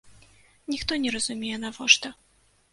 [0.71, 2.15] Ніхто не разумее, навошта.